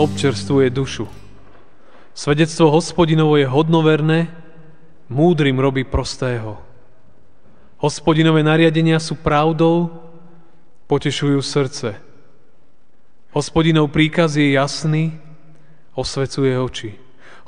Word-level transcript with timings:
občerstvuje 0.00 0.72
dušu. 0.72 1.04
Svedectvo 2.16 2.72
hospodinovo 2.72 3.36
je 3.36 3.44
hodnoverné, 3.44 4.28
múdrym 5.08 5.56
robí 5.60 5.84
prostého. 5.84 6.56
Hospodinové 7.76 8.40
nariadenia 8.40 8.96
sú 8.96 9.20
pravdou, 9.20 9.92
potešujú 10.88 11.40
srdce. 11.44 11.96
Hospodinov 13.32 13.92
príkaz 13.92 14.36
je 14.36 14.56
jasný, 14.56 15.16
osvecuje 15.92 16.52
oči. 16.56 16.90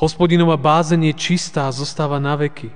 Hospodinova 0.01 0.57
bázeň 0.61 1.13
je 1.13 1.15
čistá, 1.17 1.69
zostáva 1.73 2.21
na 2.21 2.37
veky. 2.37 2.73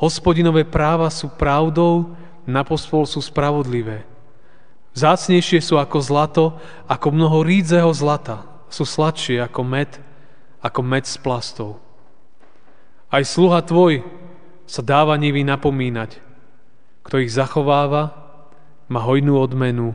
Hospodinové 0.00 0.64
práva 0.64 1.08
sú 1.12 1.28
pravdou, 1.32 2.16
na 2.48 2.64
pospol 2.64 3.04
sú 3.04 3.20
spravodlivé. 3.20 4.04
Zácnejšie 4.92 5.64
sú 5.64 5.80
ako 5.80 5.98
zlato, 6.00 6.44
ako 6.84 7.08
mnoho 7.12 7.40
rídzeho 7.44 7.88
zlata 7.92 8.51
sú 8.72 8.88
sladšie 8.88 9.44
ako 9.44 9.60
med, 9.62 10.00
ako 10.64 10.80
med 10.80 11.04
s 11.04 11.20
plastov. 11.20 11.78
Aj 13.12 13.20
sluha 13.20 13.60
tvoj 13.60 14.00
sa 14.64 14.80
dáva 14.80 15.12
nivý 15.20 15.44
napomínať. 15.44 16.16
Kto 17.04 17.20
ich 17.20 17.28
zachováva, 17.28 18.16
má 18.88 19.04
hojnú 19.04 19.36
odmenu. 19.36 19.92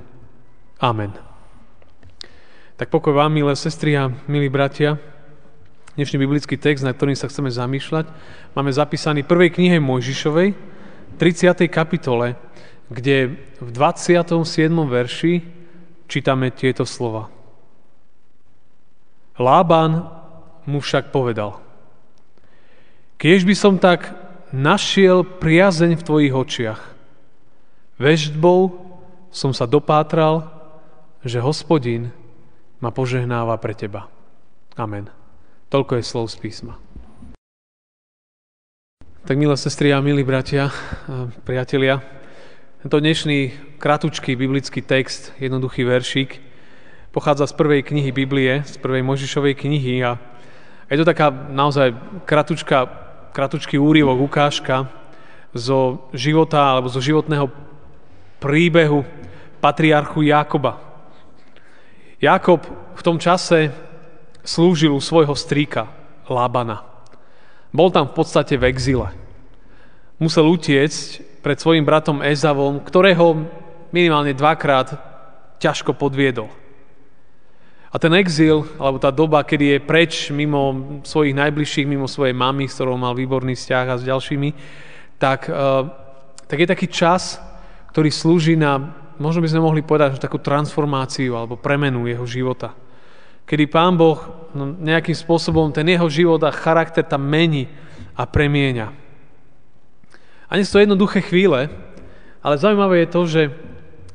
Amen. 0.77 1.13
Tak 2.77 2.93
pokoj 2.93 3.17
vám, 3.17 3.33
milé 3.33 3.57
sestry 3.57 3.97
a 3.97 4.13
milí 4.29 4.53
bratia. 4.53 5.01
Dnešný 5.97 6.21
biblický 6.21 6.61
text, 6.61 6.85
na 6.85 6.93
ktorým 6.93 7.17
sa 7.17 7.25
chceme 7.25 7.49
zamýšľať, 7.49 8.05
máme 8.53 8.69
zapísaný 8.69 9.25
v 9.25 9.31
prvej 9.33 9.49
knihe 9.57 9.81
Mojžišovej, 9.81 10.53
30. 11.17 11.65
kapitole, 11.73 12.37
kde 12.93 13.33
v 13.57 13.69
27. 13.73 14.45
verši 14.69 15.41
čítame 16.05 16.53
tieto 16.53 16.85
slova. 16.85 17.36
Lában 19.37 20.09
mu 20.65 20.81
však 20.81 21.13
povedal, 21.13 21.61
keď 23.17 23.39
by 23.45 23.55
som 23.57 23.77
tak 23.77 24.13
našiel 24.53 25.25
priazeň 25.25 25.97
v 25.97 26.05
tvojich 26.05 26.33
očiach, 26.33 26.81
veždbou 28.01 28.77
som 29.29 29.53
sa 29.53 29.69
dopátral, 29.69 30.49
že 31.21 31.41
hospodin 31.41 32.13
ma 32.81 32.93
požehnáva 32.93 33.57
pre 33.57 33.73
teba. 33.73 34.09
Amen. 34.77 35.09
Toľko 35.73 35.97
je 35.97 36.03
slov 36.05 36.29
z 36.29 36.37
písma. 36.41 36.77
Tak 39.27 39.35
milé 39.35 39.57
sestry 39.59 39.91
a 39.91 39.99
milí 39.99 40.23
bratia, 40.23 40.71
priatelia, 41.43 41.99
tento 42.79 43.03
dnešný 43.03 43.51
kratučký 43.75 44.39
biblický 44.39 44.79
text, 44.79 45.35
jednoduchý 45.41 45.83
veršík, 45.83 46.46
pochádza 47.11 47.47
z 47.47 47.53
prvej 47.57 47.81
knihy 47.83 48.11
Biblie, 48.11 48.63
z 48.63 48.77
prvej 48.77 49.03
Možišovej 49.03 49.55
knihy 49.55 50.03
a 50.03 50.19
je 50.87 50.97
to 50.99 51.05
taká 51.07 51.31
naozaj 51.31 51.91
kratučka, 52.23 52.87
kratučký 53.35 53.75
úrivok, 53.75 54.23
ukážka 54.23 54.87
zo 55.51 56.07
života 56.15 56.63
alebo 56.63 56.87
zo 56.87 57.03
životného 57.03 57.51
príbehu 58.39 59.03
patriarchu 59.59 60.31
Jákoba. 60.31 60.79
Jakob 62.23 62.63
v 62.97 63.01
tom 63.03 63.19
čase 63.19 63.69
slúžil 64.47 64.95
u 64.95 65.01
svojho 65.03 65.35
strýka 65.35 65.91
Lábana. 66.31 66.87
Bol 67.75 67.91
tam 67.91 68.07
v 68.07 68.15
podstate 68.15 68.55
v 68.55 68.71
exile. 68.71 69.11
Musel 70.17 70.47
utiecť 70.49 71.41
pred 71.43 71.57
svojim 71.59 71.85
bratom 71.85 72.23
Ezavom, 72.25 72.81
ktorého 72.81 73.43
minimálne 73.93 74.33
dvakrát 74.33 74.97
ťažko 75.61 75.93
podviedol. 75.93 76.49
A 77.97 77.99
ten 77.99 78.13
exil, 78.13 78.61
alebo 78.77 79.01
tá 79.01 79.09
doba, 79.09 79.41
kedy 79.41 79.73
je 79.73 79.79
preč 79.81 80.29
mimo 80.29 81.01
svojich 81.01 81.33
najbližších, 81.33 81.89
mimo 81.89 82.05
svojej 82.05 82.29
mamy, 82.29 82.69
s 82.69 82.77
ktorou 82.77 82.93
mal 82.93 83.17
výborný 83.17 83.57
vzťah 83.57 83.85
a 83.89 83.97
s 83.97 84.05
ďalšími, 84.05 84.49
tak, 85.17 85.49
uh, 85.49 85.89
tak 86.45 86.61
je 86.61 86.67
taký 86.69 86.93
čas, 86.93 87.41
ktorý 87.89 88.13
slúži 88.13 88.53
na, 88.53 88.93
možno 89.17 89.41
by 89.41 89.49
sme 89.49 89.65
mohli 89.65 89.81
povedať, 89.81 90.21
takú 90.21 90.37
transformáciu 90.37 91.33
alebo 91.33 91.57
premenu 91.57 92.05
jeho 92.05 92.21
života. 92.29 92.77
Kedy 93.49 93.65
Pán 93.65 93.97
Boh 93.97 94.21
no, 94.53 94.77
nejakým 94.77 95.17
spôsobom 95.17 95.73
ten 95.73 95.89
jeho 95.89 96.05
život 96.05 96.45
a 96.45 96.53
charakter 96.53 97.01
tam 97.01 97.25
mení 97.25 97.65
a 98.13 98.29
premieňa. 98.29 98.93
A 100.45 100.51
nie 100.53 100.69
sú 100.69 100.77
to 100.77 100.85
jednoduché 100.85 101.25
chvíle, 101.25 101.65
ale 102.45 102.61
zaujímavé 102.61 103.09
je 103.09 103.09
to, 103.09 103.21
že, 103.25 103.43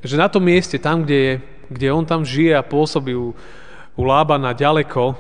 že 0.07 0.15
na 0.15 0.31
tom 0.31 0.47
mieste, 0.47 0.79
tam, 0.79 1.03
kde, 1.03 1.19
je, 1.19 1.35
kde 1.67 1.91
on 1.91 2.07
tam 2.07 2.23
žije 2.23 2.55
a 2.55 2.63
pôsobí 2.63 3.19
u 3.19 3.35
Lábana 3.99 4.57
ďaleko, 4.57 5.15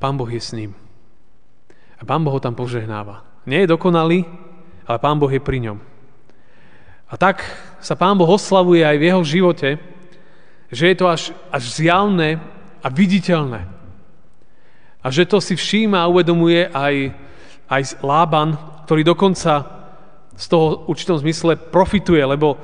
Pán 0.00 0.16
Boh 0.16 0.28
je 0.28 0.40
s 0.40 0.56
ním. 0.56 0.72
A 2.00 2.02
Pán 2.04 2.24
Boh 2.24 2.32
ho 2.32 2.40
tam 2.40 2.56
požehnáva. 2.56 3.24
Nie 3.44 3.64
je 3.64 3.72
dokonalý, 3.76 4.24
ale 4.88 4.98
Pán 5.00 5.20
Boh 5.20 5.28
je 5.28 5.40
pri 5.40 5.60
ňom. 5.60 5.78
A 7.08 7.14
tak 7.20 7.44
sa 7.84 7.94
Pán 7.94 8.16
Boh 8.16 8.28
oslavuje 8.28 8.80
aj 8.80 8.96
v 8.96 9.06
jeho 9.12 9.22
živote, 9.22 9.68
že 10.72 10.84
je 10.90 10.96
to 10.96 11.06
až, 11.06 11.22
až 11.52 11.64
zjavné 11.70 12.40
a 12.80 12.88
viditeľné. 12.88 13.68
A 15.04 15.06
že 15.12 15.28
to 15.28 15.38
si 15.38 15.52
všíma 15.52 16.00
a 16.00 16.10
uvedomuje 16.10 16.72
aj, 16.72 17.12
aj 17.68 17.82
Lában, 18.00 18.56
ktorý 18.88 19.04
dokonca 19.04 19.68
z 20.34 20.46
toho 20.48 20.88
určitom 20.88 21.20
zmysle 21.20 21.60
profituje, 21.60 22.24
lebo 22.24 22.56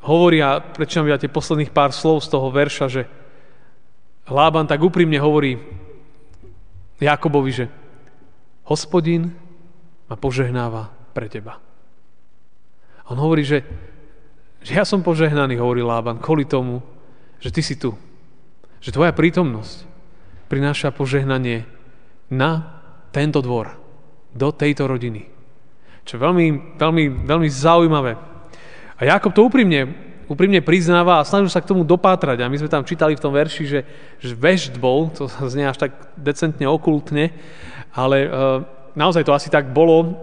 hovoria, 0.00 0.64
prečo 0.64 1.04
tie 1.04 1.28
posledných 1.28 1.70
pár 1.70 1.92
slov 1.92 2.24
z 2.24 2.32
toho 2.32 2.48
verša, 2.48 2.86
že 2.88 3.19
Lában 4.30 4.70
tak 4.70 4.78
úprimne 4.78 5.18
hovorí 5.18 5.58
Jakobovi, 7.02 7.50
že 7.50 7.66
hospodin 8.70 9.34
ma 10.06 10.14
požehnáva 10.14 10.90
pre 11.10 11.26
teba. 11.26 11.58
On 13.10 13.18
hovorí, 13.18 13.42
že, 13.42 13.66
že 14.62 14.78
ja 14.78 14.86
som 14.86 15.02
požehnaný, 15.02 15.58
hovorí 15.58 15.82
Lában, 15.82 16.22
kvôli 16.22 16.46
tomu, 16.46 16.78
že 17.42 17.50
ty 17.50 17.58
si 17.58 17.74
tu. 17.74 17.90
Že 18.78 18.94
tvoja 18.94 19.12
prítomnosť 19.12 19.90
prináša 20.46 20.94
požehnanie 20.94 21.66
na 22.30 22.82
tento 23.10 23.42
dvor, 23.42 23.74
do 24.30 24.54
tejto 24.54 24.86
rodiny. 24.86 25.26
Čo 26.06 26.16
je 26.16 26.22
veľmi, 26.22 26.46
veľmi, 26.78 27.04
veľmi 27.26 27.48
zaujímavé. 27.50 28.12
A 28.94 29.00
Jakob 29.02 29.34
to 29.34 29.46
úprimne 29.46 30.09
úprimne 30.30 30.62
priznáva 30.62 31.18
a 31.18 31.26
snažil 31.26 31.50
sa 31.50 31.58
k 31.58 31.66
tomu 31.74 31.82
dopátrať. 31.82 32.46
A 32.46 32.46
my 32.46 32.54
sme 32.54 32.70
tam 32.70 32.86
čítali 32.86 33.18
v 33.18 33.22
tom 33.26 33.34
verši, 33.34 33.64
že, 33.66 33.80
že 34.22 34.38
vežd 34.38 34.78
bol, 34.78 35.10
to 35.10 35.26
znie 35.52 35.66
až 35.66 35.90
tak 35.90 36.14
decentne 36.14 36.70
okultne, 36.70 37.34
ale 37.90 38.16
e, 38.22 38.28
naozaj 38.94 39.26
to 39.26 39.34
asi 39.34 39.50
tak 39.50 39.74
bolo. 39.74 40.22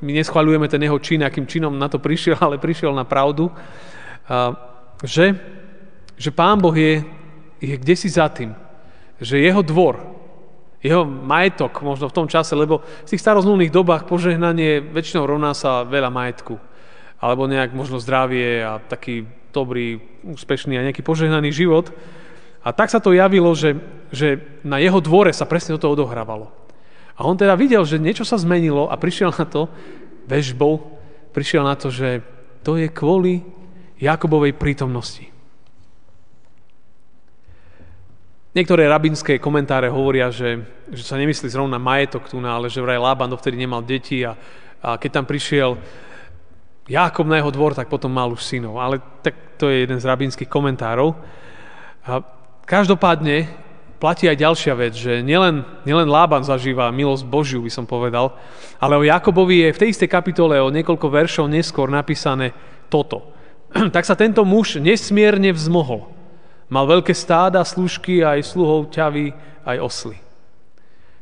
My 0.00 0.16
neschváľujeme 0.16 0.66
ten 0.72 0.80
jeho 0.80 0.96
čin, 0.96 1.20
akým 1.20 1.44
činom 1.44 1.76
na 1.76 1.92
to 1.92 2.00
prišiel, 2.00 2.40
ale 2.44 2.56
prišiel 2.56 2.96
na 2.96 3.04
pravdu, 3.04 3.52
e, 3.52 3.54
že, 5.04 5.36
že 6.16 6.32
Pán 6.32 6.56
Boh 6.56 6.72
je, 6.72 7.04
je 7.60 7.76
kde 7.76 7.94
si 7.94 8.08
za 8.08 8.32
tým. 8.32 8.56
Že 9.20 9.44
jeho 9.44 9.60
dvor, 9.60 10.00
jeho 10.82 11.04
majetok 11.04 11.78
možno 11.84 12.08
v 12.08 12.16
tom 12.16 12.26
čase, 12.26 12.56
lebo 12.56 12.82
v 12.82 13.10
tých 13.12 13.22
starozmluvných 13.22 13.70
dobách 13.70 14.08
požehnanie 14.08 14.82
väčšinou 14.82 15.28
rovná 15.28 15.54
sa 15.54 15.86
veľa 15.86 16.10
majetku. 16.10 16.58
Alebo 17.22 17.46
nejak 17.46 17.70
možno 17.70 18.02
zdravie 18.02 18.66
a 18.66 18.82
taký 18.82 19.22
dobrý, 19.52 20.00
úspešný 20.24 20.74
a 20.80 20.86
nejaký 20.88 21.04
požehnaný 21.04 21.52
život. 21.52 21.92
A 22.64 22.72
tak 22.72 22.88
sa 22.88 22.98
to 22.98 23.12
javilo, 23.12 23.52
že, 23.52 23.76
že 24.08 24.40
na 24.64 24.80
jeho 24.80 24.98
dvore 24.98 25.30
sa 25.30 25.44
presne 25.44 25.76
toto 25.76 25.92
odohrávalo. 25.92 26.48
A 27.12 27.28
on 27.28 27.36
teda 27.36 27.52
videl, 27.54 27.84
že 27.84 28.00
niečo 28.00 28.24
sa 28.24 28.40
zmenilo 28.40 28.88
a 28.88 28.96
prišiel 28.96 29.30
na 29.36 29.44
to 29.44 29.68
väžbou, 30.24 30.80
prišiel 31.36 31.62
na 31.62 31.76
to, 31.76 31.92
že 31.92 32.24
to 32.64 32.80
je 32.80 32.88
kvôli 32.88 33.44
Jakobovej 34.00 34.56
prítomnosti. 34.56 35.30
Niektoré 38.52 38.84
rabinské 38.84 39.40
komentáre 39.40 39.88
hovoria, 39.88 40.28
že, 40.28 40.60
že 40.92 41.02
sa 41.06 41.16
nemyslí 41.16 41.48
zrovna 41.48 41.80
majetok 41.80 42.28
tu, 42.28 42.36
ale 42.44 42.68
že 42.68 42.84
vraj 42.84 43.00
Lában 43.00 43.32
dovtedy 43.32 43.56
nemal 43.56 43.80
deti 43.80 44.20
a, 44.28 44.36
a 44.84 45.00
keď 45.00 45.10
tam 45.22 45.24
prišiel 45.24 45.80
Jákob 46.90 47.30
na 47.30 47.38
jeho 47.38 47.54
dvor, 47.54 47.78
tak 47.78 47.86
potom 47.86 48.10
mal 48.10 48.30
už 48.34 48.42
synov. 48.42 48.82
Ale 48.82 48.98
tak 49.22 49.58
to 49.58 49.70
je 49.70 49.86
jeden 49.86 50.02
z 50.02 50.08
rabínskych 50.08 50.50
komentárov. 50.50 51.14
A 52.02 52.22
každopádne 52.66 53.46
platí 54.02 54.26
aj 54.26 54.42
ďalšia 54.42 54.74
vec, 54.74 54.98
že 54.98 55.22
nielen, 55.22 55.62
nielen 55.86 56.10
Lában 56.10 56.42
zažíva 56.42 56.90
milosť 56.90 57.22
Božiu, 57.22 57.62
by 57.62 57.70
som 57.70 57.86
povedal, 57.86 58.34
ale 58.82 58.98
o 58.98 59.06
Jakobovi 59.06 59.62
je 59.62 59.74
v 59.78 59.80
tej 59.86 59.88
istej 59.94 60.10
kapitole 60.10 60.58
o 60.58 60.74
niekoľko 60.74 61.06
veršov 61.06 61.46
neskôr 61.46 61.86
napísané 61.86 62.50
toto. 62.90 63.30
tak 63.94 64.02
sa 64.02 64.18
tento 64.18 64.42
muž 64.42 64.82
nesmierne 64.82 65.54
vzmohol. 65.54 66.10
Mal 66.66 66.88
veľké 66.88 67.14
stáda, 67.14 67.62
služky, 67.62 68.26
aj 68.26 68.42
sluhov, 68.42 68.90
ťavy, 68.90 69.30
aj 69.62 69.78
osly. 69.78 70.18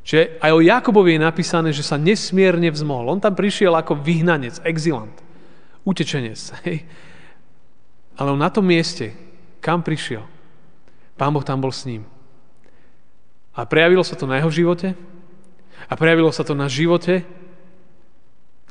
Čiže 0.01 0.41
aj 0.41 0.51
o 0.57 0.65
Jakobovi 0.65 1.21
je 1.21 1.27
napísané, 1.27 1.69
že 1.77 1.85
sa 1.85 2.01
nesmierne 2.01 2.73
vzmohol. 2.73 3.13
On 3.13 3.21
tam 3.21 3.37
prišiel 3.37 3.77
ako 3.77 4.01
vyhnanec, 4.01 4.57
exilant, 4.65 5.13
utečenec. 5.85 6.39
Hej. 6.67 6.85
Ale 8.21 8.29
on 8.33 8.41
na 8.41 8.53
tom 8.53 8.69
mieste, 8.69 9.17
kam 9.65 9.81
prišiel, 9.81 10.25
Pán 11.17 11.37
Boh 11.37 11.45
tam 11.45 11.61
bol 11.61 11.73
s 11.73 11.85
ním. 11.85 12.09
A 13.53 13.69
prejavilo 13.69 14.01
sa 14.01 14.17
to 14.17 14.25
na 14.25 14.41
jeho 14.41 14.49
živote 14.49 14.97
a 15.85 15.93
prejavilo 15.93 16.33
sa 16.33 16.45
to 16.45 16.57
na 16.57 16.65
živote 16.65 17.29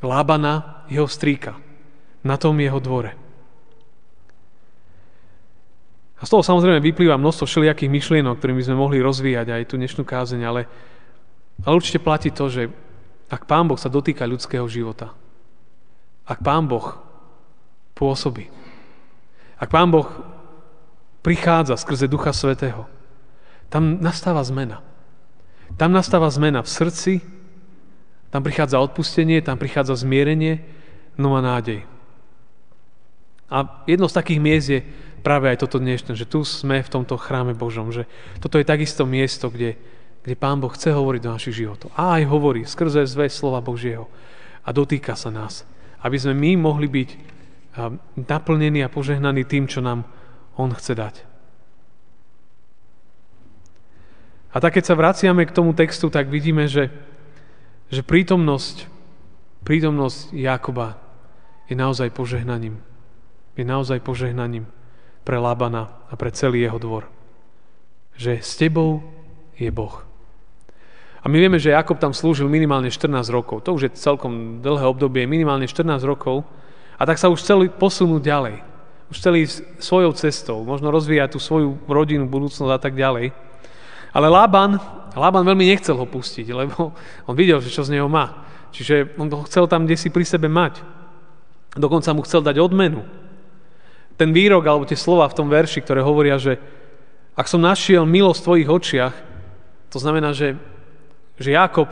Lábana, 0.00 0.82
jeho 0.88 1.04
strýka, 1.04 1.60
na 2.24 2.40
tom 2.40 2.56
jeho 2.56 2.80
dvore. 2.80 3.12
A 6.20 6.28
z 6.28 6.32
toho 6.32 6.44
samozrejme 6.44 6.80
vyplýva 6.84 7.20
množstvo 7.20 7.48
všelijakých 7.48 7.92
myšlienok, 7.92 8.36
ktorými 8.36 8.64
sme 8.64 8.76
mohli 8.76 9.00
rozvíjať 9.00 9.56
aj 9.56 9.62
tú 9.68 9.80
dnešnú 9.80 10.04
kázeň, 10.04 10.40
ale, 10.44 10.62
ale 11.64 11.74
určite 11.76 12.00
platí 12.00 12.28
to, 12.32 12.48
že 12.48 12.68
ak 13.30 13.46
Pán 13.48 13.68
Boh 13.68 13.78
sa 13.78 13.92
dotýka 13.92 14.28
ľudského 14.28 14.64
života, 14.68 15.16
ak 16.30 16.38
Pán 16.46 16.70
Boh 16.70 16.94
pôsobí, 17.98 18.46
ak 19.58 19.66
Pán 19.66 19.90
Boh 19.90 20.06
prichádza 21.26 21.74
skrze 21.74 22.06
Ducha 22.06 22.30
Svetého, 22.30 22.86
tam 23.66 23.98
nastáva 23.98 24.40
zmena. 24.46 24.82
Tam 25.74 25.90
nastáva 25.94 26.30
zmena 26.30 26.62
v 26.62 26.70
srdci, 26.70 27.14
tam 28.30 28.46
prichádza 28.46 28.78
odpustenie, 28.78 29.42
tam 29.42 29.58
prichádza 29.58 30.06
zmierenie, 30.06 30.62
no 31.18 31.34
a 31.34 31.42
nádej. 31.42 31.82
A 33.50 33.82
jedno 33.90 34.06
z 34.06 34.16
takých 34.16 34.40
miest 34.40 34.66
je 34.70 34.80
práve 35.26 35.50
aj 35.50 35.66
toto 35.66 35.82
dnešné, 35.82 36.14
že 36.14 36.26
tu 36.26 36.46
sme 36.46 36.80
v 36.80 36.92
tomto 36.92 37.18
chráme 37.18 37.52
Božom, 37.52 37.90
že 37.90 38.06
toto 38.38 38.56
je 38.56 38.66
takisto 38.66 39.02
miesto, 39.04 39.50
kde, 39.50 39.74
kde 40.22 40.34
Pán 40.38 40.62
Boh 40.62 40.70
chce 40.70 40.94
hovoriť 40.94 41.20
do 41.22 41.34
našich 41.34 41.58
životov. 41.58 41.90
A 41.98 42.22
aj 42.22 42.30
hovorí 42.30 42.62
skrze 42.62 43.02
zve 43.10 43.26
slova 43.26 43.58
Božieho 43.58 44.06
a 44.62 44.70
dotýka 44.70 45.18
sa 45.18 45.34
nás. 45.34 45.66
Aby 46.00 46.16
sme 46.16 46.34
my 46.36 46.50
mohli 46.56 46.88
byť 46.88 47.10
naplnení 48.26 48.82
a 48.82 48.92
požehnaní 48.92 49.46
tým, 49.46 49.70
čo 49.70 49.80
nám 49.80 50.04
On 50.58 50.70
chce 50.74 50.92
dať. 50.96 51.14
A 54.50 54.56
tak 54.58 54.74
keď 54.74 54.84
sa 54.90 54.98
vraciame 54.98 55.46
k 55.46 55.54
tomu 55.54 55.70
textu, 55.78 56.10
tak 56.10 56.26
vidíme, 56.26 56.66
že, 56.66 56.90
že 57.86 58.02
prítomnosť, 58.02 58.90
prítomnosť 59.62 60.34
Jakoba 60.34 60.98
je 61.70 61.78
naozaj 61.78 62.10
požehnaním. 62.10 62.82
Je 63.54 63.62
naozaj 63.62 64.02
požehnaním 64.02 64.66
pre 65.22 65.38
Labana 65.38 66.02
a 66.10 66.18
pre 66.18 66.34
celý 66.34 66.66
jeho 66.66 66.82
dvor. 66.82 67.06
Že 68.18 68.42
s 68.42 68.52
tebou 68.58 69.06
je 69.54 69.70
Boh. 69.70 70.09
A 71.20 71.28
my 71.28 71.36
vieme, 71.36 71.60
že 71.60 71.76
Jakob 71.76 72.00
tam 72.00 72.16
slúžil 72.16 72.48
minimálne 72.48 72.88
14 72.88 73.28
rokov. 73.28 73.68
To 73.68 73.76
už 73.76 73.82
je 73.88 73.96
celkom 74.00 74.64
dlhé 74.64 74.88
obdobie, 74.88 75.28
minimálne 75.28 75.68
14 75.68 76.00
rokov. 76.08 76.48
A 76.96 77.04
tak 77.04 77.20
sa 77.20 77.28
už 77.28 77.44
chceli 77.44 77.68
posunúť 77.68 78.22
ďalej. 78.24 78.56
Už 79.12 79.16
chceli 79.20 79.44
ísť 79.44 79.82
svojou 79.82 80.12
cestou, 80.16 80.64
možno 80.64 80.88
rozvíjať 80.88 81.36
tú 81.36 81.38
svoju 81.42 81.76
rodinu, 81.84 82.24
budúcnosť 82.24 82.72
a 82.72 82.80
tak 82.80 82.96
ďalej. 82.96 83.36
Ale 84.16 84.26
Lában, 84.32 84.80
Lában 85.12 85.44
veľmi 85.44 85.66
nechcel 85.66 85.98
ho 85.98 86.06
pustiť, 86.06 86.46
lebo 86.50 86.94
on 87.28 87.34
videl, 87.36 87.60
že 87.60 87.74
čo 87.74 87.84
z 87.84 87.98
neho 87.98 88.08
má. 88.08 88.46
Čiže 88.70 89.18
on 89.18 89.26
ho 89.28 89.42
chcel 89.44 89.66
tam, 89.66 89.84
kde 89.84 89.98
si 89.98 90.08
pri 90.14 90.22
sebe 90.22 90.46
mať. 90.46 90.80
Dokonca 91.74 92.14
mu 92.14 92.22
chcel 92.22 92.42
dať 92.42 92.58
odmenu. 92.58 93.02
Ten 94.14 94.30
výrok, 94.30 94.62
alebo 94.66 94.86
tie 94.86 94.98
slova 94.98 95.26
v 95.30 95.36
tom 95.36 95.48
verši, 95.50 95.82
ktoré 95.82 96.02
hovoria, 96.02 96.38
že 96.38 96.58
ak 97.34 97.46
som 97.46 97.62
našiel 97.62 98.06
milosť 98.06 98.40
v 98.42 98.46
tvojich 98.46 98.68
očiach, 98.68 99.14
to 99.90 99.98
znamená, 99.98 100.34
že, 100.34 100.54
že 101.40 101.56
Jakob, 101.56 101.88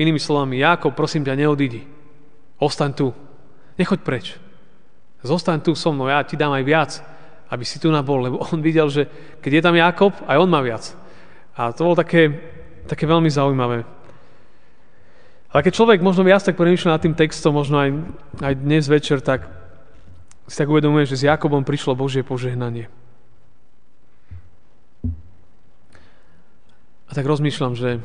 inými 0.00 0.16
slovami, 0.16 0.64
Jakob, 0.64 0.96
prosím 0.96 1.28
ťa, 1.28 1.36
neodídi. 1.36 1.84
Ostaň 2.56 2.90
tu. 2.96 3.06
Nechoď 3.76 4.00
preč. 4.00 4.26
Zostaň 5.20 5.60
tu 5.60 5.76
so 5.76 5.92
mnou, 5.92 6.08
ja 6.08 6.24
ti 6.24 6.40
dám 6.40 6.56
aj 6.56 6.64
viac, 6.64 6.90
aby 7.52 7.64
si 7.68 7.76
tu 7.76 7.92
nabol, 7.92 8.24
lebo 8.24 8.40
on 8.48 8.64
videl, 8.64 8.88
že 8.88 9.04
keď 9.44 9.52
je 9.52 9.62
tam 9.62 9.76
Jakob, 9.76 10.16
aj 10.24 10.40
on 10.40 10.48
má 10.48 10.64
viac. 10.64 10.96
A 11.52 11.76
to 11.76 11.84
bolo 11.84 12.00
také, 12.00 12.32
také 12.88 13.04
veľmi 13.04 13.28
zaujímavé. 13.28 13.84
Ale 15.50 15.60
keď 15.66 15.72
človek 15.76 16.00
možno 16.00 16.24
viac 16.24 16.40
tak 16.46 16.56
premýšľa 16.56 16.94
nad 16.96 17.02
tým 17.02 17.18
textom, 17.18 17.52
možno 17.52 17.82
aj, 17.82 17.90
aj 18.40 18.54
dnes 18.54 18.86
večer, 18.86 19.18
tak 19.20 19.50
si 20.46 20.56
tak 20.56 20.70
uvedomuje, 20.70 21.04
že 21.04 21.20
s 21.20 21.26
Jakobom 21.26 21.66
prišlo 21.66 21.98
Božie 21.98 22.22
požehnanie. 22.22 22.86
A 27.10 27.10
tak 27.10 27.26
rozmýšľam, 27.26 27.74
že, 27.74 27.98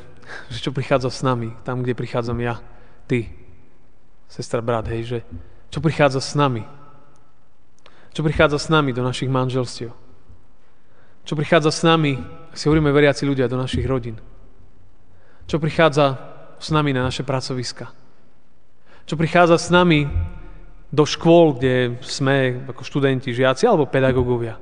že 0.50 0.60
čo 0.60 0.72
prichádza 0.76 1.10
s 1.12 1.22
nami, 1.22 1.54
tam, 1.62 1.82
kde 1.82 1.98
prichádzam 1.98 2.38
ja, 2.42 2.60
ty, 3.06 3.32
sestra, 4.30 4.62
brat, 4.62 4.90
hej, 4.90 5.02
že 5.04 5.18
čo 5.70 5.80
prichádza 5.82 6.22
s 6.22 6.34
nami, 6.34 6.66
čo 8.16 8.24
prichádza 8.24 8.58
s 8.62 8.68
nami 8.72 8.96
do 8.96 9.04
našich 9.04 9.28
manželstiev, 9.28 9.92
čo 11.26 11.34
prichádza 11.34 11.74
s 11.74 11.82
nami, 11.82 12.22
si 12.54 12.70
hovoríme 12.70 12.94
veriaci 12.94 13.26
ľudia, 13.26 13.50
do 13.50 13.58
našich 13.58 13.84
rodín. 13.90 14.22
Čo 15.50 15.58
prichádza 15.58 16.22
s 16.62 16.70
nami 16.70 16.94
na 16.94 17.02
naše 17.02 17.26
pracoviska. 17.26 17.90
Čo 19.10 19.18
prichádza 19.18 19.58
s 19.58 19.74
nami 19.74 20.06
do 20.94 21.04
škôl, 21.04 21.58
kde 21.58 21.98
sme 22.06 22.66
ako 22.70 22.86
študenti, 22.86 23.34
žiaci 23.34 23.66
alebo 23.66 23.90
pedagógovia. 23.90 24.62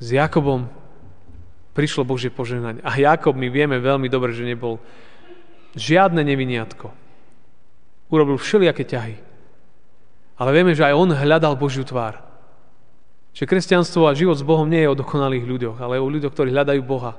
S 0.00 0.08
Jakobom 0.08 0.66
prišlo 1.78 2.02
Božie 2.02 2.34
požehnanie. 2.34 2.82
A 2.82 2.98
Jakob, 2.98 3.38
my 3.38 3.46
vieme 3.46 3.78
veľmi 3.78 4.10
dobre, 4.10 4.34
že 4.34 4.42
nebol 4.42 4.82
žiadne 5.78 6.26
neviniatko. 6.26 6.90
Urobil 8.10 8.34
všelijaké 8.34 8.82
ťahy. 8.82 9.16
Ale 10.42 10.50
vieme, 10.50 10.74
že 10.74 10.82
aj 10.82 10.98
on 10.98 11.14
hľadal 11.14 11.54
Božiu 11.54 11.86
tvár. 11.86 12.18
Že 13.30 13.46
kresťanstvo 13.46 14.10
a 14.10 14.18
život 14.18 14.34
s 14.34 14.42
Bohom 14.42 14.66
nie 14.66 14.82
je 14.82 14.90
o 14.90 14.98
dokonalých 14.98 15.46
ľuďoch, 15.46 15.78
ale 15.78 16.02
o 16.02 16.10
ľuďoch, 16.10 16.34
ktorí 16.34 16.50
hľadajú 16.50 16.82
Boha. 16.82 17.14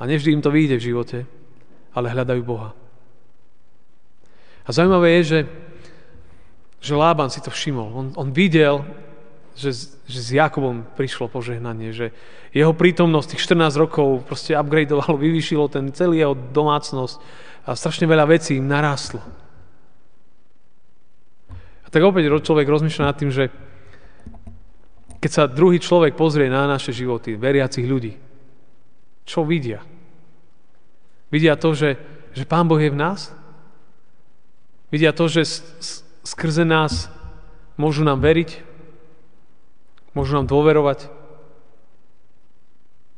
A 0.00 0.08
nevždy 0.08 0.32
im 0.32 0.40
to 0.40 0.48
vyjde 0.48 0.80
v 0.80 0.86
živote, 0.88 1.18
ale 1.92 2.08
hľadajú 2.08 2.40
Boha. 2.40 2.72
A 4.64 4.72
zaujímavé 4.72 5.20
je, 5.20 5.22
že, 5.28 5.40
že 6.80 6.96
Lában 6.96 7.28
si 7.28 7.44
to 7.44 7.52
všimol. 7.52 7.92
On, 7.92 8.06
on 8.16 8.28
videl, 8.32 8.80
že, 9.56 9.70
že 10.08 10.18
s 10.18 10.30
Jakobom 10.32 10.84
prišlo 10.96 11.28
požehnanie, 11.28 11.92
že 11.92 12.12
jeho 12.52 12.72
prítomnosť 12.76 13.36
tých 13.36 13.44
14 13.48 13.82
rokov 13.82 14.24
proste 14.28 14.56
upgradeovalo, 14.56 15.20
vyvýšilo 15.24 15.68
ten 15.72 15.92
celý 15.92 16.24
jeho 16.24 16.34
domácnosť 16.34 17.16
a 17.68 17.76
strašne 17.76 18.08
veľa 18.08 18.26
vecí 18.26 18.58
im 18.58 18.66
narástlo. 18.66 19.22
A 21.84 21.88
tak 21.88 22.02
opäť 22.02 22.32
človek 22.42 22.66
rozmýšľa 22.66 23.04
nad 23.08 23.16
tým, 23.16 23.30
že 23.30 23.52
keď 25.22 25.30
sa 25.30 25.46
druhý 25.46 25.78
človek 25.78 26.18
pozrie 26.18 26.50
na 26.50 26.66
naše 26.66 26.90
životy, 26.90 27.38
veriacich 27.38 27.86
ľudí, 27.86 28.18
čo 29.22 29.46
vidia? 29.46 29.78
Vidia 31.30 31.54
to, 31.54 31.72
že, 31.72 31.94
že 32.34 32.42
Pán 32.42 32.66
Boh 32.66 32.82
je 32.82 32.90
v 32.90 32.98
nás? 32.98 33.30
Vidia 34.90 35.14
to, 35.14 35.30
že 35.30 35.62
skrze 36.26 36.66
nás 36.66 37.06
môžu 37.78 38.02
nám 38.02 38.18
veriť? 38.20 38.71
Môžu 40.12 40.36
nám 40.36 40.46
dôverovať? 40.48 41.08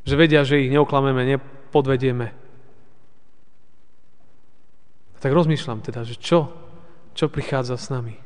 Že 0.04 0.14
vedia, 0.14 0.46
že 0.46 0.62
ich 0.62 0.70
neoklameme, 0.70 1.26
nepodvedieme. 1.26 2.30
Tak 5.18 5.32
rozmýšľam 5.32 5.80
teda, 5.80 6.04
že 6.04 6.20
čo, 6.20 6.52
čo 7.16 7.32
prichádza 7.32 7.80
s 7.80 7.88
nami. 7.88 8.20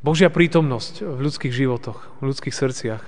Božia 0.00 0.32
prítomnosť 0.32 1.04
v 1.04 1.18
ľudských 1.20 1.52
životoch, 1.52 2.20
v 2.20 2.32
ľudských 2.32 2.56
srdciach 2.56 3.02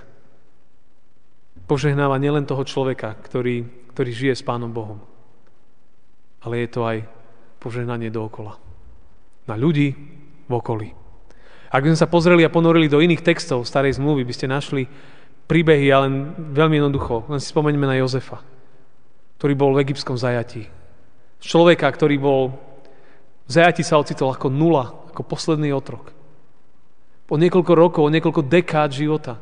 požehnáva 1.65 2.17
nielen 2.21 2.45
toho 2.45 2.63
človeka, 2.65 3.17
ktorý, 3.21 3.65
ktorý 3.93 4.11
žije 4.13 4.35
s 4.37 4.47
Pánom 4.47 4.71
Bohom, 4.73 5.01
ale 6.45 6.65
je 6.65 6.69
to 6.73 6.81
aj 6.85 6.99
požehnanie 7.61 8.13
dookola. 8.13 8.61
Na 9.49 9.57
ľudí 9.57 9.93
v 10.47 10.53
okolí. 10.53 11.06
Ak 11.71 11.83
by 11.83 11.93
sme 11.93 12.03
sa 12.03 12.11
pozreli 12.11 12.43
a 12.47 12.53
ponorili 12.53 12.87
do 12.91 13.03
iných 13.03 13.23
textov 13.23 13.67
starej 13.67 13.99
zmluvy, 13.99 14.23
by 14.23 14.35
ste 14.35 14.47
našli 14.47 14.87
príbehy, 15.47 15.87
ale 15.91 16.07
veľmi 16.55 16.79
jednoducho. 16.83 17.27
Len 17.31 17.39
si 17.43 17.51
spomeňme 17.51 17.87
na 17.87 17.99
Jozefa, 17.99 18.43
ktorý 19.39 19.55
bol 19.55 19.71
v 19.75 19.83
egyptskom 19.87 20.19
zajatí. 20.19 20.67
Človeka, 21.43 21.87
ktorý 21.91 22.17
bol 22.19 22.41
v 23.47 23.51
zajatí 23.51 23.87
sa 23.87 23.99
ocitol 23.99 24.35
ako 24.35 24.51
nula, 24.51 24.91
ako 25.11 25.23
posledný 25.23 25.71
otrok 25.71 26.17
o 27.27 27.37
niekoľko 27.37 27.73
rokov, 27.75 28.03
o 28.07 28.15
niekoľko 28.15 28.47
dekád 28.47 28.91
života 28.95 29.39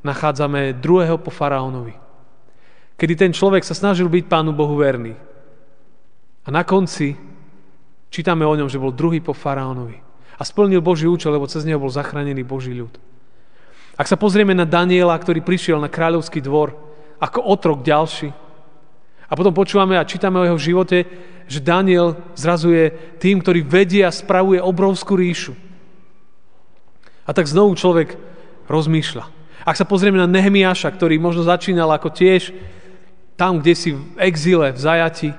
nachádzame 0.00 0.76
druhého 0.80 1.20
po 1.20 1.28
faraónovi. 1.28 1.92
Kedy 2.96 3.14
ten 3.16 3.32
človek 3.34 3.60
sa 3.60 3.76
snažil 3.76 4.08
byť 4.08 4.24
Pánu 4.24 4.56
Bohu 4.56 4.72
verný. 4.80 5.12
A 6.46 6.48
na 6.48 6.64
konci 6.64 7.12
čítame 8.08 8.46
o 8.48 8.56
ňom, 8.56 8.70
že 8.70 8.80
bol 8.80 8.94
druhý 8.94 9.20
po 9.20 9.36
faraónovi. 9.36 10.00
A 10.36 10.42
splnil 10.44 10.84
Boží 10.84 11.08
účel, 11.08 11.32
lebo 11.32 11.48
cez 11.48 11.64
neho 11.64 11.80
bol 11.80 11.88
zachránený 11.88 12.44
Boží 12.44 12.76
ľud. 12.76 12.92
Ak 13.96 14.04
sa 14.04 14.20
pozrieme 14.20 14.52
na 14.52 14.68
Daniela, 14.68 15.16
ktorý 15.16 15.40
prišiel 15.40 15.80
na 15.80 15.88
kráľovský 15.88 16.44
dvor 16.44 16.76
ako 17.16 17.40
otrok 17.40 17.80
ďalší, 17.80 18.28
a 19.26 19.32
potom 19.34 19.50
počúvame 19.50 19.98
a 19.98 20.06
čítame 20.06 20.38
o 20.38 20.46
jeho 20.46 20.60
živote, 20.60 21.02
že 21.50 21.58
Daniel 21.62 22.14
zrazuje 22.38 22.94
tým, 23.18 23.42
ktorý 23.42 23.66
vedie 23.66 24.06
a 24.06 24.14
spravuje 24.14 24.62
obrovskú 24.62 25.18
ríšu. 25.18 25.54
A 27.26 27.34
tak 27.34 27.50
znovu 27.50 27.74
človek 27.74 28.14
rozmýšľa. 28.70 29.24
Ak 29.66 29.74
sa 29.74 29.82
pozrieme 29.82 30.22
na 30.22 30.30
Nehemiáša, 30.30 30.94
ktorý 30.94 31.18
možno 31.18 31.42
začínal 31.42 31.90
ako 31.90 32.14
tiež 32.14 32.54
tam, 33.34 33.58
kde 33.58 33.74
si 33.74 33.90
v 33.98 34.02
exíle, 34.22 34.70
v 34.70 34.78
zajati, 34.78 35.30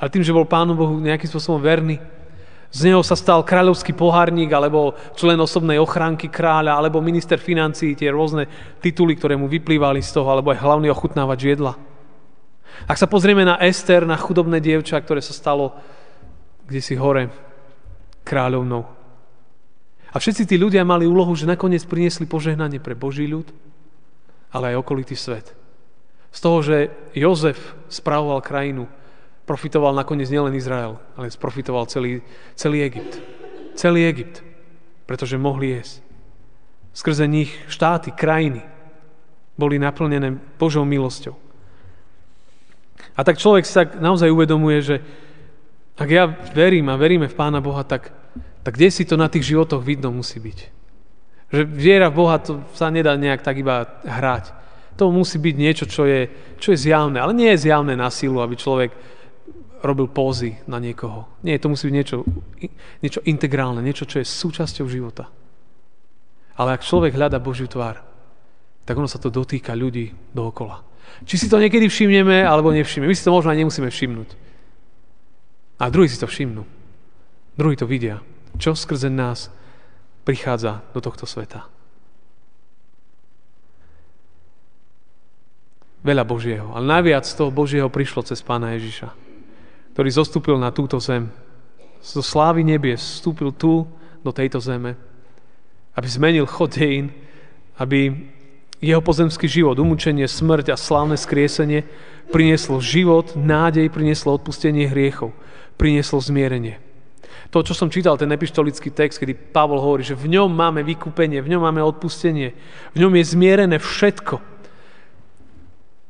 ale 0.00 0.08
tým, 0.08 0.24
že 0.24 0.32
bol 0.32 0.48
Pánu 0.48 0.72
Bohu 0.72 0.96
nejakým 0.96 1.28
spôsobom 1.28 1.60
verný, 1.60 2.00
z 2.68 2.92
neho 2.92 3.00
sa 3.00 3.16
stal 3.16 3.40
kráľovský 3.44 3.96
pohárnik, 3.96 4.52
alebo 4.52 4.92
člen 5.16 5.40
osobnej 5.40 5.80
ochránky 5.80 6.28
kráľa, 6.28 6.76
alebo 6.76 7.00
minister 7.00 7.40
financií, 7.40 7.96
tie 7.96 8.12
rôzne 8.12 8.44
tituly, 8.84 9.16
ktoré 9.16 9.40
mu 9.40 9.48
vyplývali 9.48 10.04
z 10.04 10.10
toho, 10.12 10.28
alebo 10.28 10.52
aj 10.52 10.60
hlavný 10.60 10.92
ochutnávač 10.92 11.48
jedla. 11.48 11.74
Ak 12.84 13.00
sa 13.00 13.08
pozrieme 13.08 13.42
na 13.42 13.56
Ester, 13.64 14.04
na 14.04 14.20
chudobné 14.20 14.60
dievča, 14.60 15.00
ktoré 15.00 15.24
sa 15.24 15.32
stalo 15.32 15.72
kde 16.68 16.80
si 16.84 16.94
hore 17.00 17.32
kráľovnou. 18.28 18.84
A 20.12 20.16
všetci 20.20 20.44
tí 20.44 20.56
ľudia 20.60 20.84
mali 20.84 21.08
úlohu, 21.08 21.32
že 21.32 21.48
nakoniec 21.48 21.80
priniesli 21.88 22.28
požehnanie 22.28 22.76
pre 22.76 22.92
Boží 22.92 23.24
ľud, 23.24 23.48
ale 24.52 24.72
aj 24.72 24.84
okolitý 24.84 25.16
svet. 25.16 25.56
Z 26.28 26.38
toho, 26.44 26.60
že 26.60 26.92
Jozef 27.16 27.56
spravoval 27.88 28.44
krajinu, 28.44 28.84
profitoval 29.48 29.96
nakoniec 29.96 30.28
nielen 30.28 30.52
Izrael, 30.52 31.00
ale 31.16 31.32
sprofitoval 31.32 31.88
celý, 31.88 32.20
celý 32.52 32.84
Egypt. 32.84 33.16
Celý 33.72 34.04
Egypt, 34.04 34.44
pretože 35.08 35.40
mohli 35.40 35.80
jesť. 35.80 36.04
Skrze 36.92 37.24
nich 37.24 37.56
štáty, 37.72 38.12
krajiny 38.12 38.60
boli 39.56 39.80
naplnené 39.80 40.36
Božou 40.60 40.84
milosťou. 40.84 41.32
A 43.18 43.20
tak 43.26 43.40
človek 43.40 43.66
sa 43.66 43.88
naozaj 43.88 44.30
uvedomuje, 44.30 44.78
že 44.84 44.96
ak 45.98 46.08
ja 46.12 46.30
verím 46.54 46.86
a 46.92 47.00
veríme 47.00 47.26
v 47.26 47.34
Pána 47.34 47.58
Boha, 47.58 47.82
tak, 47.82 48.14
tak 48.62 48.78
kde 48.78 48.94
si 48.94 49.02
to 49.02 49.18
na 49.18 49.26
tých 49.26 49.50
životoch 49.50 49.82
vidno 49.82 50.14
musí 50.14 50.38
byť. 50.38 50.58
Že 51.50 51.62
viera 51.66 52.06
v 52.12 52.18
Boha 52.22 52.38
to 52.38 52.62
sa 52.78 52.86
nedá 52.92 53.18
nejak 53.18 53.42
tak 53.42 53.58
iba 53.58 53.98
hrať. 54.06 54.54
To 54.94 55.10
musí 55.10 55.42
byť 55.42 55.54
niečo, 55.58 55.84
čo 55.90 56.06
je, 56.06 56.30
čo 56.62 56.74
je 56.74 56.78
zjavné. 56.78 57.18
Ale 57.18 57.34
nie 57.34 57.50
je 57.54 57.66
zjavné 57.66 57.98
na 57.98 58.10
silu, 58.14 58.38
aby 58.38 58.54
človek 58.54 58.94
robil 59.82 60.10
pózy 60.10 60.58
na 60.66 60.82
niekoho. 60.82 61.30
Nie, 61.46 61.58
to 61.58 61.70
musí 61.70 61.88
byť 61.88 61.94
niečo, 61.94 62.16
niečo 63.02 63.20
integrálne, 63.26 63.82
niečo, 63.82 64.06
čo 64.08 64.18
je 64.18 64.26
súčasťou 64.26 64.86
života. 64.90 65.30
Ale 66.58 66.74
ak 66.74 66.82
človek 66.82 67.14
hľada 67.14 67.38
Božiu 67.38 67.70
tvár, 67.70 68.02
tak 68.82 68.98
ono 68.98 69.06
sa 69.06 69.22
to 69.22 69.30
dotýka 69.30 69.78
ľudí 69.78 70.10
dookola. 70.34 70.82
Či 71.22 71.46
si 71.46 71.46
to 71.46 71.62
niekedy 71.62 71.86
všimneme, 71.86 72.42
alebo 72.42 72.74
nevšimneme. 72.74 73.10
My 73.10 73.16
si 73.16 73.26
to 73.26 73.34
možno 73.34 73.54
aj 73.54 73.58
nemusíme 73.62 73.88
všimnúť. 73.88 74.30
A 75.78 75.90
druhí 75.92 76.10
si 76.10 76.18
to 76.18 76.26
všimnú. 76.26 76.66
Druhí 77.54 77.78
to 77.78 77.86
vidia. 77.86 78.18
Čo 78.58 78.74
skrze 78.74 79.06
nás 79.06 79.54
prichádza 80.26 80.82
do 80.90 80.98
tohto 80.98 81.26
sveta. 81.26 81.70
Veľa 86.02 86.24
Božieho. 86.26 86.74
Ale 86.74 86.86
najviac 86.86 87.26
toho 87.26 87.54
Božieho 87.54 87.86
prišlo 87.86 88.26
cez 88.26 88.42
Pána 88.42 88.74
Ježiša 88.74 89.27
ktorý 89.98 90.14
zostúpil 90.14 90.54
na 90.62 90.70
túto 90.70 91.02
zem. 91.02 91.26
Zo 91.98 92.22
slávy 92.22 92.62
nebies 92.62 93.18
vstúpil 93.18 93.50
tu, 93.50 93.82
do 94.22 94.30
tejto 94.30 94.62
zeme, 94.62 94.94
aby 95.98 96.06
zmenil 96.06 96.46
chod 96.46 96.70
dejín, 96.78 97.10
aby 97.82 98.30
jeho 98.78 99.02
pozemský 99.02 99.50
život, 99.50 99.74
umúčenie, 99.74 100.30
smrť 100.30 100.70
a 100.70 100.78
slávne 100.78 101.18
skriesenie 101.18 101.82
prinieslo 102.30 102.78
život, 102.78 103.34
nádej, 103.34 103.90
prinieslo 103.90 104.38
odpustenie 104.38 104.86
hriechov, 104.86 105.34
prinieslo 105.74 106.22
zmierenie. 106.22 106.78
To, 107.50 107.66
čo 107.66 107.74
som 107.74 107.90
čítal, 107.90 108.14
ten 108.14 108.30
epištolický 108.30 108.94
text, 108.94 109.18
kedy 109.18 109.50
Pavol 109.50 109.82
hovorí, 109.82 110.06
že 110.06 110.14
v 110.14 110.30
ňom 110.30 110.46
máme 110.46 110.86
vykúpenie, 110.86 111.42
v 111.42 111.58
ňom 111.58 111.66
máme 111.66 111.82
odpustenie, 111.82 112.54
v 112.94 112.96
ňom 113.02 113.18
je 113.18 113.24
zmierené 113.34 113.82
všetko. 113.82 114.38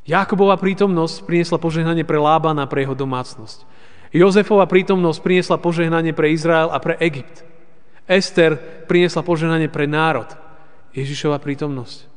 Jakobova 0.04 0.60
prítomnosť 0.60 1.24
priniesla 1.24 1.56
požehnanie 1.56 2.04
pre 2.04 2.20
Lábana, 2.20 2.68
pre 2.68 2.84
jeho 2.84 2.92
domácnosť. 2.92 3.77
Jozefova 4.08 4.64
prítomnosť 4.64 5.20
priniesla 5.20 5.56
požehnanie 5.60 6.16
pre 6.16 6.32
Izrael 6.32 6.72
a 6.72 6.80
pre 6.80 6.96
Egypt. 7.04 7.44
Ester 8.08 8.56
priniesla 8.88 9.20
požehnanie 9.20 9.68
pre 9.68 9.84
národ. 9.84 10.28
Ježišova 10.96 11.36
prítomnosť 11.44 12.08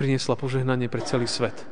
priniesla 0.00 0.32
požehnanie 0.32 0.88
pre 0.88 1.04
celý 1.04 1.28
svet. 1.28 1.68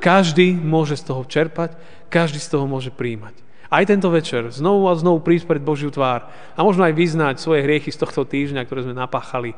Každý 0.00 0.56
môže 0.56 0.96
z 0.96 1.12
toho 1.12 1.24
čerpať, 1.28 1.76
každý 2.08 2.40
z 2.40 2.56
toho 2.56 2.64
môže 2.64 2.88
príjmať. 2.92 3.36
Aj 3.68 3.84
tento 3.84 4.08
večer 4.08 4.48
znovu 4.52 4.88
a 4.88 4.96
znovu 4.96 5.20
prísť 5.24 5.48
pred 5.48 5.62
Božiu 5.64 5.88
tvár 5.92 6.28
a 6.56 6.60
možno 6.60 6.84
aj 6.84 6.96
vyznať 6.96 7.34
svoje 7.40 7.64
hriechy 7.64 7.92
z 7.92 8.00
tohto 8.00 8.24
týždňa, 8.24 8.64
ktoré 8.64 8.84
sme 8.84 8.96
napáchali, 8.96 9.56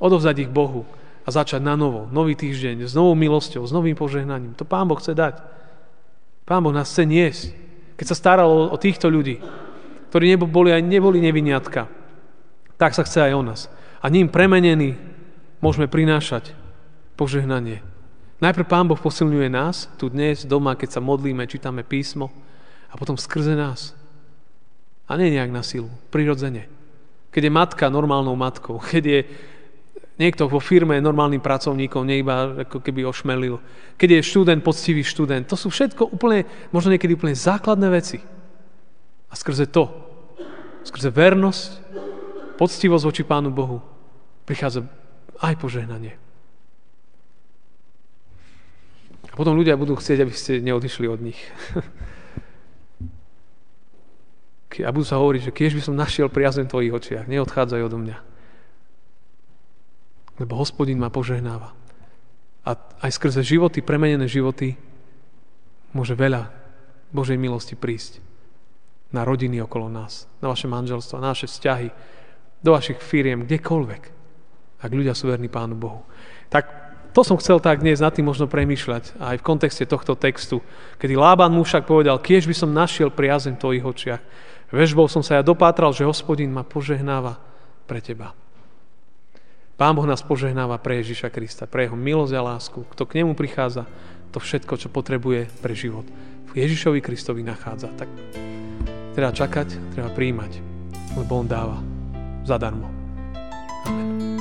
odovzdať 0.00 0.48
ich 0.48 0.50
Bohu 0.52 0.88
a 1.22 1.28
začať 1.30 1.62
na 1.62 1.76
novo, 1.76 2.08
nový 2.10 2.34
týždeň, 2.34 2.88
s 2.88 2.96
novou 2.96 3.14
milosťou, 3.14 3.62
s 3.62 3.72
novým 3.72 3.94
požehnaním. 3.94 4.56
To 4.58 4.64
Pán 4.66 4.88
Boh 4.88 4.98
chce 4.98 5.14
dať. 5.14 5.40
Pán 6.42 6.64
Boh 6.64 6.74
nás 6.74 6.90
chce 6.90 7.04
niesť 7.06 7.61
keď 7.96 8.06
sa 8.12 8.16
staral 8.16 8.48
o, 8.48 8.76
týchto 8.76 9.08
ľudí, 9.08 9.40
ktorí 10.10 10.36
neboli, 10.36 10.70
aj 10.72 10.82
neboli 10.84 11.18
neviniatka, 11.20 11.88
tak 12.76 12.92
sa 12.92 13.06
chce 13.06 13.30
aj 13.30 13.32
o 13.36 13.42
nás. 13.42 13.60
A 14.02 14.10
ním 14.10 14.26
premenení 14.26 14.98
môžeme 15.62 15.86
prinášať 15.86 16.52
požehnanie. 17.14 17.80
Najprv 18.42 18.66
Pán 18.66 18.90
Boh 18.90 18.98
posilňuje 18.98 19.46
nás, 19.46 19.86
tu 19.94 20.10
dnes, 20.10 20.42
doma, 20.42 20.74
keď 20.74 20.98
sa 20.98 21.00
modlíme, 21.00 21.46
čítame 21.46 21.86
písmo, 21.86 22.34
a 22.90 22.98
potom 22.98 23.14
skrze 23.14 23.54
nás. 23.54 23.94
A 25.06 25.14
nie 25.14 25.30
nejak 25.30 25.54
na 25.54 25.62
silu, 25.62 25.88
prirodzene. 26.10 26.68
Keď 27.32 27.42
je 27.48 27.52
matka 27.52 27.84
normálnou 27.88 28.34
matkou, 28.34 28.82
keď 28.92 29.02
je 29.06 29.20
niekto 30.20 30.48
vo 30.48 30.60
firme 30.60 31.00
normálnym 31.00 31.40
pracovníkom, 31.40 32.04
nie 32.04 32.20
iba 32.20 32.64
ako 32.68 32.84
keby 32.84 33.08
ošmelil. 33.08 33.56
Keď 33.96 34.08
je 34.20 34.28
študent, 34.28 34.60
poctivý 34.60 35.00
študent. 35.00 35.48
To 35.48 35.56
sú 35.56 35.72
všetko 35.72 36.12
úplne, 36.12 36.44
možno 36.74 36.92
niekedy 36.92 37.16
úplne 37.16 37.36
základné 37.36 37.88
veci. 37.88 38.20
A 39.32 39.34
skrze 39.34 39.64
to, 39.72 39.88
skrze 40.84 41.08
vernosť, 41.08 41.80
poctivosť 42.60 43.04
voči 43.08 43.22
Pánu 43.24 43.48
Bohu, 43.48 43.80
prichádza 44.44 44.84
aj 45.40 45.56
požehnanie. 45.56 46.20
A 49.32 49.34
potom 49.34 49.56
ľudia 49.56 49.80
budú 49.80 49.96
chcieť, 49.96 50.18
aby 50.20 50.34
ste 50.36 50.60
neodišli 50.60 51.08
od 51.08 51.20
nich. 51.24 51.40
A 54.72 54.88
budú 54.88 55.04
sa 55.04 55.20
hovoriť, 55.20 55.52
že 55.52 55.52
keď 55.52 55.76
by 55.76 55.82
som 55.84 56.00
našiel 56.00 56.32
priazen 56.32 56.64
v 56.64 56.72
tvojich 56.72 56.96
očiach, 56.96 57.28
neodchádzaj 57.28 57.92
odo 57.92 58.00
mňa 58.00 58.31
lebo 60.42 60.58
hospodin 60.58 60.98
ma 60.98 61.06
požehnáva. 61.06 61.70
A 62.66 62.70
aj 63.06 63.10
skrze 63.14 63.46
životy, 63.46 63.78
premenené 63.78 64.26
životy, 64.26 64.74
môže 65.94 66.18
veľa 66.18 66.50
Božej 67.14 67.38
milosti 67.38 67.78
prísť 67.78 68.18
na 69.14 69.22
rodiny 69.22 69.62
okolo 69.62 69.86
nás, 69.92 70.26
na 70.42 70.50
vaše 70.50 70.66
manželstvo, 70.66 71.22
na 71.22 71.30
naše 71.36 71.46
vzťahy, 71.46 71.88
do 72.64 72.74
vašich 72.74 72.98
firiem, 72.98 73.44
kdekoľvek, 73.46 74.02
ak 74.82 74.90
ľudia 74.90 75.14
sú 75.14 75.30
verní 75.30 75.46
Pánu 75.52 75.76
Bohu. 75.78 76.02
Tak 76.48 76.64
to 77.12 77.20
som 77.20 77.36
chcel 77.36 77.60
tak 77.60 77.84
dnes 77.84 78.00
nad 78.00 78.10
tým 78.10 78.24
možno 78.24 78.48
premýšľať 78.48 79.20
aj 79.20 79.36
v 79.38 79.46
kontexte 79.46 79.84
tohto 79.84 80.16
textu, 80.16 80.64
kedy 80.96 81.12
Lában 81.12 81.52
mu 81.52 81.62
však 81.62 81.84
povedal, 81.84 82.16
kiež 82.18 82.48
by 82.48 82.56
som 82.56 82.72
našiel 82.72 83.12
priazeň 83.12 83.60
v 83.60 83.62
tvojich 83.62 83.84
očiach. 83.84 84.22
Vežbou 84.72 85.04
som 85.12 85.20
sa 85.20 85.38
ja 85.38 85.42
dopátral, 85.44 85.92
že 85.92 86.08
hospodin 86.08 86.48
ma 86.48 86.64
požehnáva 86.64 87.36
pre 87.84 88.00
teba. 88.00 88.32
Pán 89.82 89.98
Boh 89.98 90.06
nás 90.06 90.22
požehnáva 90.22 90.78
pre 90.78 91.02
Ježiša 91.02 91.34
Krista, 91.34 91.66
pre 91.66 91.90
Jeho 91.90 91.98
milosť 91.98 92.38
a 92.38 92.54
lásku. 92.54 92.86
Kto 92.94 93.02
k 93.02 93.18
Nemu 93.18 93.34
prichádza, 93.34 93.82
to 94.30 94.38
všetko, 94.38 94.78
čo 94.78 94.86
potrebuje 94.86 95.50
pre 95.58 95.74
život. 95.74 96.06
V 96.54 96.54
Ježišovi 96.54 97.02
Kristovi 97.02 97.42
nachádza. 97.42 97.90
Tak 97.98 98.06
treba 99.18 99.34
čakať, 99.34 99.74
treba 99.90 100.06
príjmať, 100.14 100.62
lebo 101.18 101.34
On 101.34 101.50
dáva 101.50 101.82
zadarmo. 102.46 102.86
Amen. 103.90 104.31